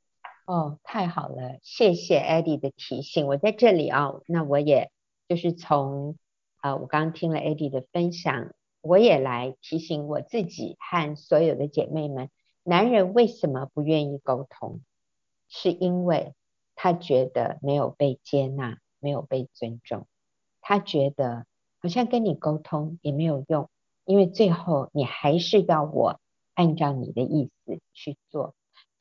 [0.45, 3.25] 哦，太好了，谢谢 Eddie 的提醒。
[3.25, 4.91] 我在这里啊，那我也
[5.27, 6.17] 就是从
[6.61, 12.29] 呃，我刚刚听了 Eddie 的分享，我也来提醒我自己和所有的姐妹们：
[12.63, 14.81] 男人为什么不愿意沟通？
[15.47, 16.35] 是因为
[16.75, 20.05] 他觉得没有被接纳，没有被尊重。
[20.61, 21.47] 他觉得
[21.81, 23.67] 好像跟你沟通也没有用，
[24.05, 26.19] 因为最后你还是要我
[26.53, 28.53] 按照你的意思去做。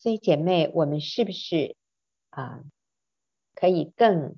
[0.05, 1.77] 所以姐妹，我们是不是
[2.29, 2.61] 啊、
[3.55, 4.37] 可以更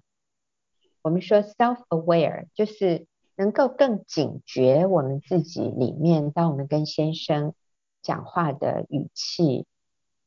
[1.03, 7.53] 我们说 self-aware，就是能够更警觉我们自己里面，当我们跟先生
[8.01, 9.67] 讲话的语气，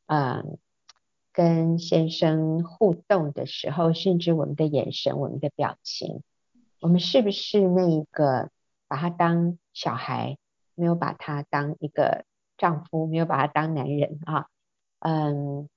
[0.08, 0.58] 嗯、
[1.32, 6.22] 跟先生互动的时候，甚至我们的眼神、我们的表情，
[6.82, 8.50] 我们是不是那一个
[8.90, 10.38] 把他当小孩，
[10.76, 12.26] 没有把他当一个
[12.58, 14.50] 丈夫，没有把他当男人啊？
[15.00, 15.70] 嗯，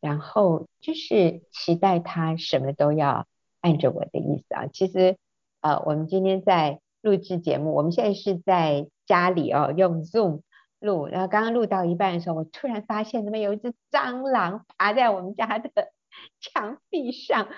[0.00, 3.26] 然后就是期待他什么都要
[3.60, 4.66] 按着我的意思啊。
[4.66, 5.16] 其实，
[5.60, 10.42] 呃，我们今天在录制节目，我们现在是在家里哦，用 Zoom。
[10.78, 15.70] 录，然后刚刚录到一半的时候，我突然发现那边有一只蟑螂爬在我们家的
[16.38, 17.52] 墙壁上，哇！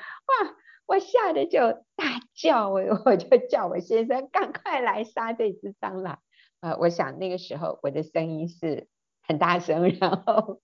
[0.86, 1.58] 我吓得就
[1.96, 6.20] 大叫，我我就叫我先生赶快来杀这只蟑螂。
[6.60, 8.86] 呃，我想那个时候我的声音是
[9.28, 10.60] 很大声， 然后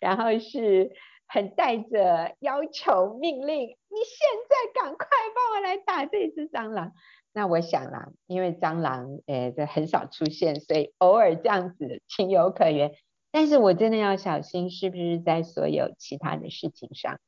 [0.00, 0.90] 然后是
[1.28, 6.92] 很带着要求命令，你现在赶快帮我来打这只蟑螂。
[7.32, 12.92] 那我想啦，因为蟑螂诶这很少出现，所以偶尔这样子情有可原。
[13.30, 17.20] 但是我真的要小心，是不是在所有其他的事情上，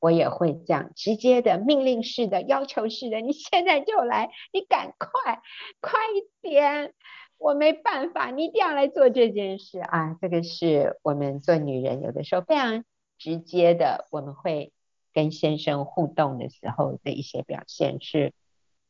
[0.00, 5.42] 我也会这样直接的命令式的要求式的，你现在就来，你赶快
[5.82, 6.94] 快一点，
[7.38, 10.16] 我没办法，你一定要来做这件事啊！
[10.20, 12.84] 这个是我们做女人有的时候非常
[13.18, 14.72] 直接的，我们会
[15.12, 18.32] 跟先生互动的时候的一些表现是。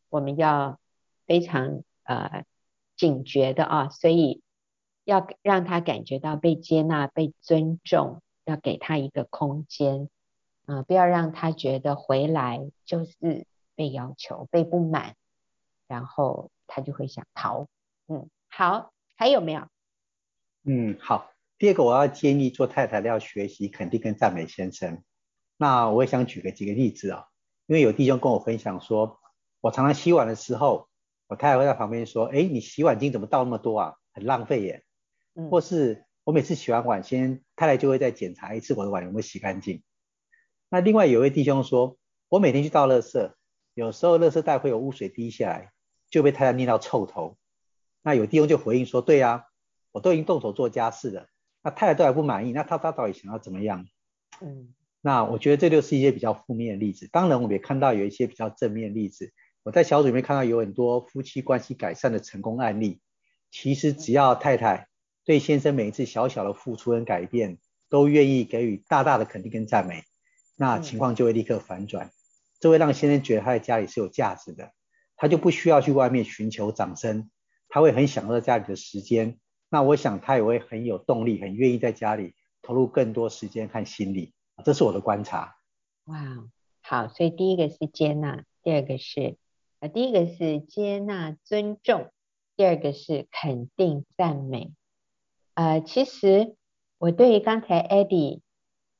[0.08, 0.78] 我们要
[1.26, 2.44] 非常呃
[2.96, 4.40] 警觉的啊，所以
[5.04, 10.08] 要让他感觉到被接纳、被尊重，要给他一个空间
[10.64, 15.16] 啊，不要让他觉得回来就是被要求、被不满，
[15.88, 17.66] 然后他就会想逃。
[18.06, 19.68] 嗯，好，还有没有？
[20.64, 21.30] 嗯，好。
[21.58, 25.02] 第二个，我要建议做太太的要学习肯定跟赞美先生。
[25.58, 27.26] 那我也想举个几个例子啊，
[27.66, 29.20] 因为有弟兄跟我分享说。
[29.60, 30.88] 我常常洗碗的时候，
[31.26, 33.94] 我太太会在旁边说：“哎，你洗碗巾怎么倒那么多啊？
[34.14, 34.84] 很浪费耶。”
[35.36, 39.82] 嗯，或是我每次洗完碗，先太太就会再检查一次我的碗有没有洗干净。
[40.70, 41.98] 那另外有位弟兄说，
[42.30, 43.34] 我每天去倒垃圾，
[43.74, 45.72] 有时候垃圾袋会有污水滴下来，
[46.08, 47.36] 就被太太念到臭头。
[48.06, 49.46] 那有弟兄就回应说：“对呀，
[49.90, 51.26] 我都已经动手做家事了，
[51.60, 53.84] 那太太都还不满意，那他他到底想要怎么样？”
[54.40, 57.08] 嗯，那我觉得这就是一些比较负面的例子。
[57.10, 59.32] 当然，我们也看到有一些比较正面的例子。
[59.64, 63.00] 我在小组里面看到有很多夫妻关系改善的成功案例。
[63.50, 64.86] 其实只要太太
[65.24, 70.04] 对先生每一次小小的付出跟改变，都愿意给予大大的肯定跟赞美，
[70.54, 72.12] 那情况就会立刻反转。
[72.60, 74.70] 这会让先生觉得他在家里是有价值的，
[75.16, 77.28] 他就不需要去外面寻求掌声，
[77.76, 79.38] 他会很享受在家里的时间。
[79.68, 84.32] 那我想他也会很有动力，很愿意在家里投入更多时间和心力。
[84.64, 85.58] 这是我的观察。
[86.06, 86.48] 哇，
[86.80, 89.36] 好，所以第一个是接纳，第二个是。
[89.80, 92.10] 啊，第一个是接纳尊重，
[92.56, 94.72] 第二个是肯定赞美。
[95.52, 96.56] 呃，其实
[96.96, 98.40] 我对于刚才 Eddie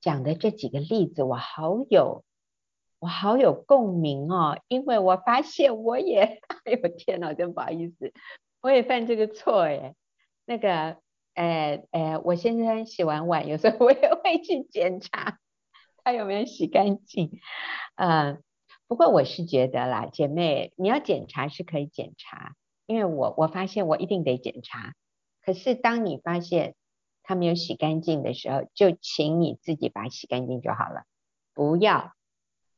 [0.03, 2.25] 讲的这几个例子，我好有
[2.99, 8.13] 我好有共鸣哦，因为我发现我也， 哎呦天哪，真不好意思，
[8.67, 9.95] 我也犯这个错哎。
[10.45, 10.97] 那个，
[11.35, 15.39] 呃呃，我先生洗完碗，有时候我也会去检查
[16.03, 17.39] 他有没有洗干净，
[17.95, 18.39] 呃。
[18.89, 22.55] 不过我是觉得啦，姐妹，你要检查是可以检查，
[22.87, 24.95] 因为我我发现我一定得检查。
[25.43, 26.77] 可是当你发现
[27.25, 31.03] 他没有洗干净的时候，就请你自己把它洗干净就好了，
[31.53, 32.13] 不要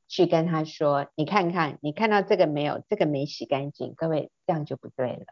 [0.07, 2.83] 去跟他说，你看看，你看到这个没有？
[2.89, 5.27] 这个没洗干净，各位这样就不对了。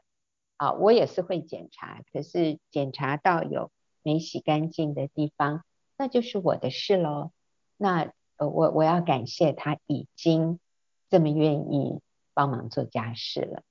[0.56, 3.70] 啊，我也是会检查，可是检查到有
[4.02, 5.64] 没洗干净的地方，
[5.98, 7.32] 那就是我的事喽。
[7.76, 10.60] 那呃，我我要感谢他已经
[11.08, 12.00] 这么愿意
[12.34, 13.62] 帮忙做家事了。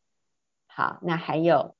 [0.67, 1.75] 好，那还有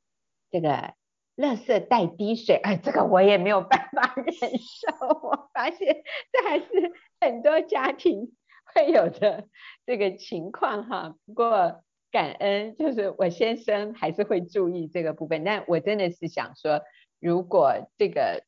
[0.52, 0.94] 这个
[1.36, 5.08] 垃圾袋滴水，哎，这个我也没有办法忍受。
[5.22, 8.34] 我发现这还是很多家庭
[8.74, 9.48] 会有的
[9.86, 11.16] 这个情况哈。
[11.26, 11.84] 不过
[12.16, 15.44] 感恩，就是我先生还是会注意这个部分。
[15.44, 16.82] 但我真的是想说，
[17.20, 18.46] 如果这个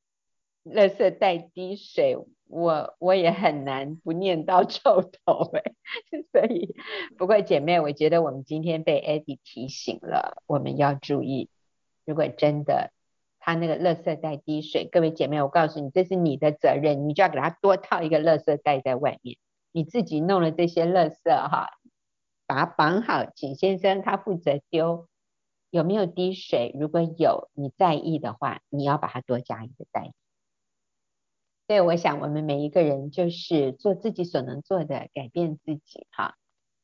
[0.64, 2.16] 垃圾袋滴水，
[2.48, 5.74] 我我也很难不念到臭头哎。
[6.32, 6.78] 所以，
[7.18, 11.50] 不过姐妹，我觉得我们今天被 Eddie 提醒了，我们要注意。
[12.06, 12.94] 如果真的
[13.38, 19.36] 他那个垃圾袋滴水，各位姐妹，我告诉你，这是你的责任，你就要给他多套一个垃圾袋在外面。
[19.74, 21.68] 你自己弄了这些垃圾哈，
[22.48, 25.08] 把它绑好，请先生他负责丢。
[25.70, 26.74] 有没有滴水？
[26.80, 30.08] 如果有，你在意的话，你要把它多加一个袋。
[30.08, 30.14] 子。
[31.68, 36.36] 对我想，我们每一个人就是做自己所能做的，改变自己哈。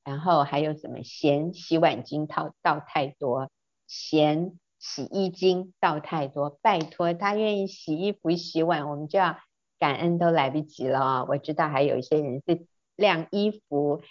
[0.04, 1.02] 然后还有什么？
[1.02, 3.50] 嫌洗碗巾倒倒太多，
[3.88, 6.60] 嫌洗衣精倒太多。
[6.62, 9.40] 拜托，他愿意洗衣服、洗碗，我们就要
[9.80, 11.26] 感恩都来不及了！
[11.30, 14.02] 我知道还有一些人是晾衣服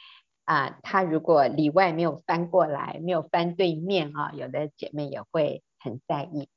[0.45, 6.49] 啊，他如果里外没有翻过来，没有翻对面啊，有的姐妹也会很在意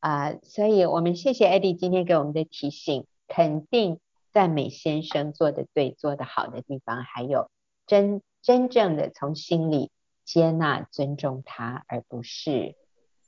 [0.00, 0.34] 啊。
[0.42, 3.06] 所以我们谢谢 Eddie 今天给我们的提醒。
[3.26, 4.00] 肯定
[4.34, 7.50] 赞美先生做的对、做的好的地方，还有
[7.86, 9.90] 真真正的从心里
[10.26, 12.76] 接纳、尊重他，而不是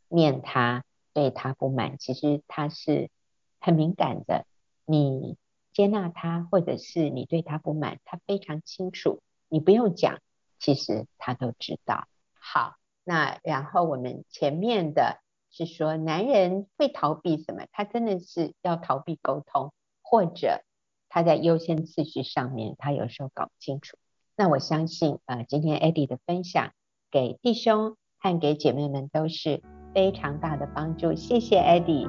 [0.09, 0.85] 念他、
[1.15, 1.97] 对他不满。
[1.97, 3.09] 其实他是
[3.59, 4.45] 很敏感的，
[4.85, 5.39] 你
[5.73, 10.19] 接纳他，或者是你对他不满，他非常清楚，你不用讲，
[10.59, 12.07] 其实他都知道。
[12.39, 12.75] 好，
[13.05, 15.21] 那然后我们前面的
[15.51, 17.67] 是说，男人会逃避什么？
[17.73, 19.73] 他真的是要逃避沟通。
[20.09, 20.63] 或者
[21.09, 23.97] 他在优先次序上面，他有时候搞不清楚。
[24.37, 26.71] 那我相信，呃，今天 Eddie 的分享
[27.11, 31.17] 给弟兄和给姐妹们都是非常大的帮助。
[31.17, 32.09] 谢谢 Eddie，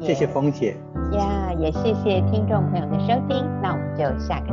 [0.00, 0.76] 谢谢凤姐，
[1.14, 3.44] 呀，也谢谢听众朋友的收听。
[3.60, 4.52] 那我们就下个。